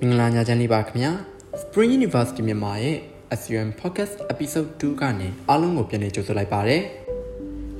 [0.00, 1.12] မင်္ဂလာညချမ်းလေးပါခင်ဗျာ
[1.60, 2.96] Spring University မြန်မာရဲ့
[3.40, 6.78] SUM Podcast Episode 2ကနေအားလုံးကိုပြန်လည်ကြိုဆိုလိုက်ပါရစေ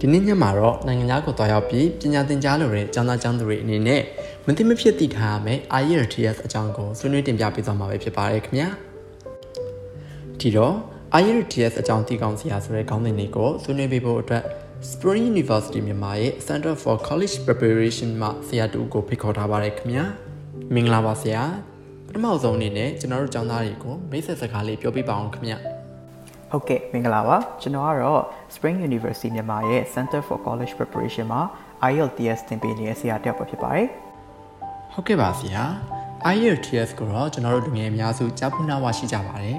[0.01, 4.03] ဒီနေ့ညမှာတော့နိုင်ငံသားကိုတွားရောက်ပြီးပညာသင်ကြားလိုတဲ့ကျောင်းသားကျောင်းသူတွေအနေနဲ့
[4.47, 8.69] မသိမဖြစ်သိထားရမယ့် IELTS အကြောင်းကိုဆွေးနွေးတင်ပြပေးသွားမှာပဲဖြစ်ပါတယ်ခင်ဗျာ
[10.41, 10.75] ဒီတော့
[11.21, 14.43] IELTS အကြောင်းသိကောင်းစရာဆိုတဲ့ခေါင်းစဉ်လေးကိုဆွေးနွေးပေးဖို့အတွက်
[14.91, 20.05] Spring University မြန်မာရဲ့ Center for College Preparation မှဆရာတူကိုဖိတ်ခေါ်ထားပါတယ်ခင်ဗျာ
[20.75, 21.45] မင်္ဂလာပါဆရာ
[21.76, 21.76] ပ
[22.17, 25.53] ထမဆုံးအနေနဲ့ကျွန်တော်တို့ကျောင်းသားတွေကိုမိတ်ဆက်စကားလေးပြောပြပါအောင်ခင်ဗျ
[26.51, 28.23] ဟုတ်ကဲ့မင်္ဂလာပါကျွန်တော်ကတော့
[28.55, 31.43] Spring University မြန်မာရဲ့ Center for College Preparation မှာ
[31.91, 33.89] IELTS သင်ပေးနေတဲ့ဆရာတစ်ယောက်ပဲဖြစ်ပါတယ်
[34.93, 35.63] ဟုတ်ကဲ့ပါဆရာ
[36.35, 39.59] IELTS ကိုတော့ကျွန်တော်တို့လူငယ်အများစုကြားဖူးနားဝရှိကြပါတယ်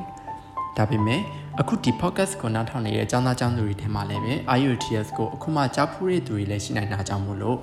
[0.78, 1.22] ဒါပေမဲ့
[1.60, 7.58] အခုဒီ podcast ကိုနားထောင်နေတဲ့ကျောင်းသားကျောင်းသူတွေထဲမှာလည်းပဲ IELTS ကိုအခုမှကြားဖူးတဲ့သူတွေလည်းရှိနိုင်တာကြောင့်မို့လို့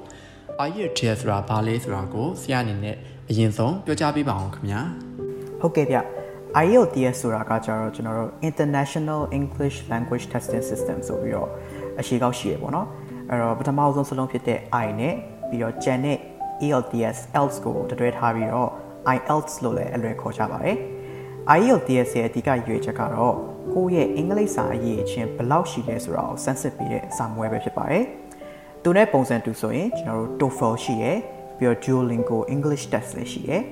[0.69, 2.97] IELTS ဆိုတာဘာလဲဆိုတာကိုဆရာအနေနဲ့
[3.31, 4.81] အရင်ဆုံးပြောကြားပေးပါအောင်ခင်ဗျာ
[5.61, 5.99] ဟုတ်ကဲ့ဗျ
[6.65, 11.49] IELTS ဆိုတာကကြတော့ကျွန်တော်တို့ International English Language Testing System ဆိုပြီးတော့
[12.01, 12.89] အရှိကောက်ရှိရပေါ့နော်
[13.31, 15.15] အဲ့တော့ပထမဆုံးစလုံးဖြစ်တဲ့ I နဲ့
[15.49, 16.19] ပြီးတော့ Jan နဲ့
[16.67, 18.71] ELTS else ကိုတွဲထားပြီးတော့
[19.17, 20.77] IELTS လို့လည်းအလွယ်ခေါ်ကြပါတယ်
[21.59, 23.35] IELTS ရဲ့အဓိကရွေးချက်ကတော့
[23.75, 28.05] ကိုယ့်ရဲ့အင်္ဂလိပ်စာအရေးအချင်းဘယ်လောက်ရှိလဲဆိုတာကိုစမ်းစစ်ပေးတဲ့စာမွေးပဲဖြစ်ပါတယ်။
[28.83, 31.19] သူနဲ့ပုံစံတူဆိုရင်ကျွန်တော်တို့ TOEFL ရှိရယ်
[31.59, 33.63] ပြီးတော့ Duolingo English Test လည်းရှိရယ်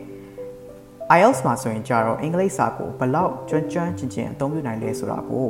[1.16, 5.46] IELTS မှာဆိုရင်ကြတော့အင်္ဂလိပ်စာကိုဘယ်လောက်ကျွမ်းကျွမ်းကျင်ကျင်အသုံးပြုနိုင်လဲဆိုတာကို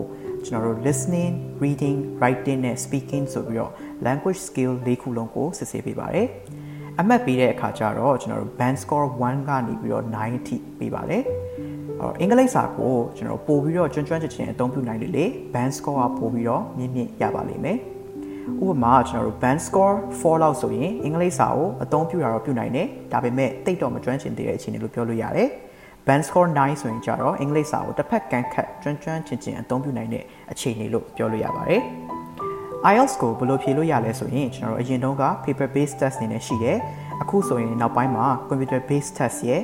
[0.46, 3.72] ကျွန်တော်တို့ listening, reading, writing နဲ့ speaking ဆိုပြီးတော့
[4.06, 6.26] language skill ၄ခုလုံးကိုစစ်ဆေးပေးပါတယ်။
[7.00, 11.24] အမှတ်ပေးတဲ့အခါကျတော့ကျွန်တော်တို့ band score 1ကနေပြီးတော့9အထိပေးပါတယ်။
[12.02, 15.24] တော့အင်္ဂလိပ်စာကိုကျွန်တော်ပို့ပြီးတော့ကျွမ်းကျွမ်းကျင်ကျင်အသုံးပြုနိုင်လေလေ
[15.54, 17.78] band score ကပို့ပြီးတော့မြင့်မြင့်ရပါလိမ့်မယ်
[18.66, 25.48] ဥပမာကျွန်တော်တို့ band score 4လောက်ဆိုရင်အင်္ဂလိပ်စာကိုအသုံးပြုတာတော့ပြုနိုင်တယ်ဒါပေမဲ့တိတ်တော့မကျွမ်းကျင်သေးတဲ့အခြေအနေလို့ပြောလို့ရတယ်
[26.06, 31.82] band score 9ဆိုရင်ကြတော့အင်္ဂလိပ်စာကိုတစ်ဖက်ကန့်ခတ်ကျွမ်းကျွမ်းကျင်ကျင်အသုံးပြုနိုင်တဲ့အခြေအနေလို့ပြောလို့ရပါတယ်
[32.92, 36.78] IELTS ကိုဘယ်လိုဖြေလို့ရလဲဆိုရင်ကျွန်တော်တို့အရင်တုန်းက paper based test နေနဲ့ရှိတယ်
[37.22, 39.62] အခုဆိုရင်နောက်ပိုင်းမှာ computer based test ရဲ့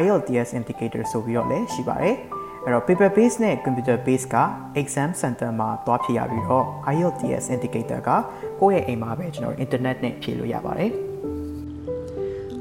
[0.00, 2.16] IELTS indicator ဆိုပြီးတော့လည်းရှိပါတယ်
[2.64, 4.36] အဲ့တော့ paper base နဲ့ computer base က
[4.80, 8.10] exam center မှာတွားဖြေရပြီးတော့ IELTS indicator က
[8.60, 10.90] ကိုယ့်ရဲ့အိမ်မှာပဲကျွန်တော် internet နဲ့ဖြေလို့ရပါတယ်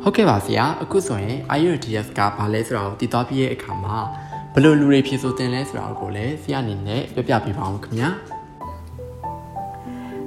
[0.03, 3.97] ဟုတ်ကဲ့ပါဆရာအခုဆိုရင် IELTS ကဘာလဲဆိုတာကိုတည်သွားပြီးရဲ့အခါမှာ
[4.53, 8.09] ဘယ်လိုလူတွေဖြေဆိုတင်လဲဆိုတာကိုလည်းဆရာအနေနဲ့ပြပြပေးပါအောင်ခင်ဗျာ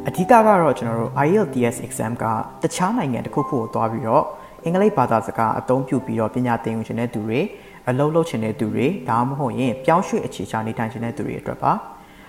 [0.09, 2.25] အဓိကကတော့ကျွန်တော်တို့ IELTS exam က
[2.63, 4.25] တခြားနိုင်ငံတစ်ခုခုကိုတွားပြီးတော့
[4.65, 7.41] အင်္ဂလိပ်ဘာသာစကားအသုံးပြုပြီးတော့ပညာသင်ယူခြင်းတဲ့သူတွေ
[7.89, 11.73] အလုပ်လုပ်ခြင်းတဲ့သူတွေဒါမှမဟုတ်ရင်ပြောင်းရွှေ့အခြေချနေထိုင်ခြင်းတဲ့သူတွေအတွက်ပါ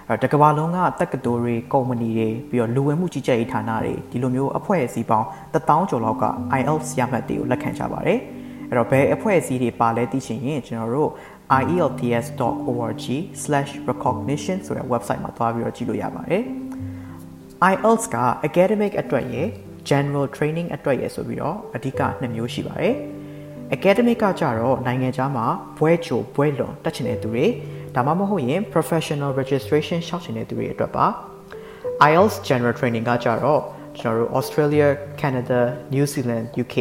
[0.09, 6.25] အဲတကဘာလုံးကတက္ကသိုလ်တွေကုမ္ပဏီတွေပြီးတော့လူဝင်မှုကြီးကြပ်ရေးဌာနတွေဒီလိုမျိုးအဖွဲ့အစည်းပေါင်း1000ကျော်လောက်က
[6.59, 8.19] IELTS ရမှတ်တွေကိုလက်ခံကြပါတယ်
[8.69, 11.11] အဲ့တော့ဘယ်အဖွဲ့အစည်းတွေပါလဲသိချင်ရင်ကျွန်တော်တို့
[11.61, 16.43] ielts.org/recognition ဆိုတဲ့ website မှာသွားပြီးတော့ကြည့်လို့ရပါတယ်
[17.71, 19.47] IELTS က academic အတွက်ရယ်
[19.89, 22.95] general training အတွက်ရယ်ဆိုပြီးတော့အဓိကနှစ်မျိုးရှိပါတယ်
[23.75, 25.45] academic ကကြတော့နိုင်ငံခြားမှာ
[25.77, 27.45] ဘွဲချိုဘွဲလွန်တက်ချင်တဲ့သူတွေ
[27.95, 31.05] ဒါမှမဟုတ်ရင် professional registration ရှောက်ချင်တဲ့သူတွေအတွက်ပါ
[32.09, 33.61] IELTS general training ကကြတော့
[33.99, 34.87] ကျွန်တော်တို့ Australia,
[35.21, 35.59] Canada,
[35.93, 36.75] New Zealand, UK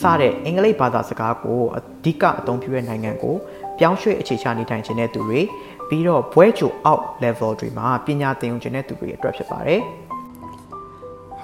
[0.00, 3.36] စတဲ့အင်္ဂလိပ်ဘာသာစကားကိုအဓိကအသုံးပြုတဲ့နိုင်ငံကို
[3.78, 5.40] ပြောင်းရွှေ့အခြေချနေထိုင်ခြင်းတဲ့သူတွေ
[5.88, 9.80] ပြီးတော့ဘွဲချိုအောက် level တွေမှာပညာသင်ယူခြင်းတဲ့သူတွေအတွက်ဖြစ်ပါတယ်။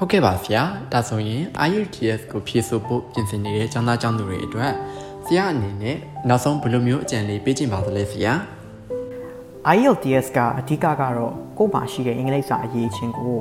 [0.02, 0.62] ဟုတ်ကဲ့ပါဆရာ
[0.92, 4.72] ဒါဆိုရင် IELTS ကိုဖြည့်ဆို့ဖို့ပြင်ဆင်နေတဲ့ကျောင်းသားကျောင်းသူတွေအတွက်
[5.26, 5.96] ဆရာအနေနဲ့
[6.28, 8.32] နောက်ဆုံးဘယ်လိုမျိုးအကြံလေးပေးချင်ပါသလဲဆရာ
[9.76, 13.36] IELTS ကအဓိကကတော့ကိုယ်မှာရှိတဲ့အင်္ဂလိပ်စာအရေးချင်းကို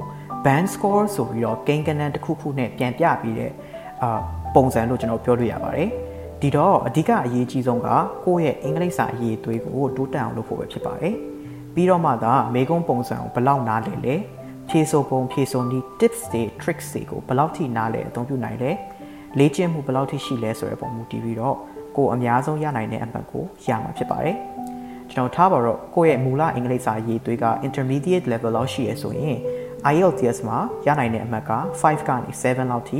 [0.46, 3.52] band score ဆိုပြီးတော့ကိန်းကနန်းတစ်ခုခုနဲ့ပြန်ပြပြီးတဲ့
[4.02, 4.20] အာ
[4.56, 5.90] ပုံစံလို့ကျွန်တော်ပြောလို့ရပါတယ်
[6.42, 7.88] ဒီတော့အဓိကအရေးကြီးဆုံးက
[8.26, 11.16] ကိုယ့်ရဲ့အင်္ဂလိပ်စာအရေးသွေးကိုတိုးတက်အောင်လုပ်ဖို့ပဲဖြစ်ပါတယ်
[11.74, 14.16] ပြီးတော့မှသာမေကုန်းပုံစံကိုဘယ်လောက်နားလည်လဲ
[14.70, 18.72] ဖြေဆိုပုံဖြေဆိုနည်း tips တွေ tricks တွေကိုဘယ်လောက်ထိနားလဲအသုံးပြုနိုင်လဲ
[19.38, 21.56] လေ့ကျင့်မှုဘယ်လောက်ထိရှိလဲဆိုတဲ့ပုံမူတည်ပြီးတော့
[21.98, 24.38] ကိုအများဆုံးရနိုင်တဲ့အမှတ်ကိုရမှာဖြစ်ပါတယ်
[25.12, 29.38] ကျွန်တော်ထားပါတော့ကိုယ့်ရဲ့မူလအင်္ဂလိပ်စာရေးသွေးက intermediate level လောက်ရှိရဆိုရင်
[29.94, 30.58] IELTS မှာ
[30.88, 31.52] ရနိုင်တဲ့အမှတ်က
[31.82, 33.00] 5ကနေ7လောက်ထိ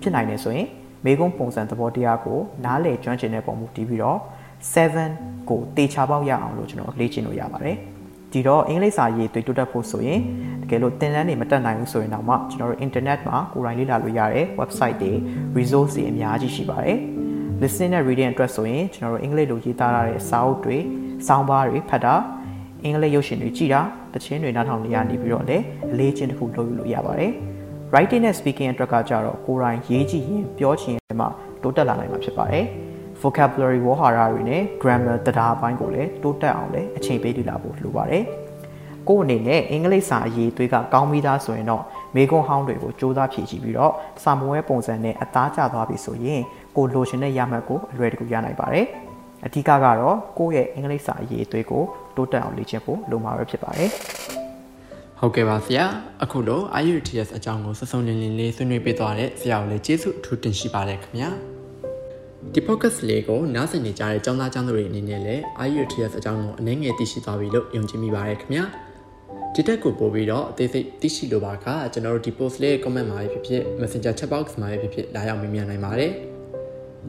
[0.00, 0.68] ဖြစ်နိုင်တယ်ဆိုရင်
[1.04, 4.18] မေကုန်းပုံစံသဘောတရားကိုနားလည်ကျွမ်းကျင်တဲ့ပုံမူတည်ပြီးတော့
[4.84, 7.78] 7ကိုတေချာပေါက်ရအောင်လို့ကျွန်တော်လေ့ကျင့်လို့ရပါတယ်။
[8.32, 10.20] ဒီတော့အင်္ဂလိပ်စာရေးတွေ့တိုးတက်ဖို့ဆိုရင်
[10.62, 15.12] တကယ်လို့သင်တန်းတွေမတက်နိုင်ဘူးဆိုရင်တော့မှကျွန်တော်တို့ internet မှာကိုယ်တိုင်လေ့လာလို့ရတဲ့ website တွေ
[15.58, 16.98] resource တွေအများကြီးရှိပါတယ်
[17.62, 20.78] listening နဲ့ reading အတွက်ဆိုရင်ကျွန်တော်တို့အင်္ဂလိပ်လိုရေးသားထားတဲ့စာအုပ်တွေ
[21.26, 22.14] စောင်းပါးတွေဖတ်တာ
[22.84, 23.80] အင်္ဂလိပ်ရုပ်ရှင်တွေကြည့်တာ
[24.14, 27.32] တခြင်းတွေနားထောင်နေရနေပြီးတော့လည်းအလေးချင်းတစ်ခုလုပ်ယူလို့ရပါတယ်
[27.92, 31.26] writing နဲ့ speaking အတွက်ကကြတော့ကိုယ်တိုင်ရေးကြည့်ရင်ပြောချင်ရင်မှ
[31.62, 32.64] တိုးတက်လာနိုင်မှာဖြစ်ပါတယ်
[33.22, 38.24] vocabulary ဝေါ်ဟာရတွေနဲ့ grammar တရားအပိုင်းကိုလည်းတိုးတက်အောင်လည်းအချိန်ပေးတည်လာဖို့လိုပါတယ်။
[39.08, 41.82] ကို့အနေနဲ့အင်္ဂလိပ်စာအရေးသွေးကကောင်းပြီးသားဆိုရင်တော့
[42.14, 43.92] မေကွန်ဟောင်းတွေကိုစူးစမ်းဖြည့်ကြည့်ပြီးတော့
[44.22, 46.42] စာမွေးပုံစံနဲ့အသားကျသွားပြီဆိုရင်
[46.76, 48.86] ကိုလိုချင်တဲ့ရမှတ်ကိုအလွယ်တကူရနိုင်ပါတယ်။
[49.46, 51.82] အဓိကကတော့ကိုယ့်ရဲ့အင်္ဂလိပ်စာအရေးသွေးကို
[52.16, 53.90] တိုးတက်အောင်လေ့ကျင့်ဖို့လိုမှာပဲဖြစ်ပါတယ်။
[55.20, 55.84] ဟုတ်ကဲ့ပါဆရာ
[56.22, 61.30] အခုလို IELTS အကြောင်းကိုစစုံလင်လင်လေးဆွေးနွေးပေးသွားတဲ့ဆရာကိုလည်းကျေးဇူးအထူးတင်ရှိပါတယ်ခင်ဗျာ
[62.54, 68.64] ဒီ podcast လေးကိုနားဆင်နေကြတဲ့ကျောင်းသားကျောင်းသူတွေအနေနဲ့လည်း IELTS အကြောင်းကိုအနည်းငယ်သိရှိသွားပြီလို့ယုံကြည်မိပါတယ်ခင်ဗျာ
[69.54, 76.12] ဒီတက်ကိုပို့ပြီးတော့အသေးစိတ်သိရှိလိုပါကကျွန်တော်တို့ဒီ post လေး comment မှာဖြစ်ဖြစ် Messenger chat box မှာဖြစ်ဖြစ်လာရောက်မေးမြန်းနိုင်ပါတယ်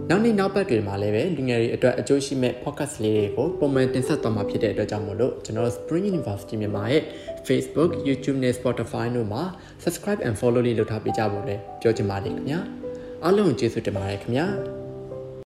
[0.09, 7.03] နောက်နေ့နောက်ပတ်တွေမှာလည်းပဲလူငယ်တွေအတွက်အကျိုးရှိမဲ့ podcast လေးတွေကိုပုံမှန်တင်ဆက်သွားမှာဖြစ်တဲ့အတွက်ကြောင့်မို့လို့ကျွန်တော် Spring University မြန်မာရဲ့
[7.47, 9.41] Facebook, YouTube နဲ့ Spotify တို့မှာ
[9.83, 12.59] subscribe and follow လေးလုပ်ထားပေးကြဖို့လည်းပြောချင်ပါတယ်ခင်ဗျာ
[13.23, 14.47] အားလုံးကျေးဇူးတင်ပါတယ်ခင်ဗျာ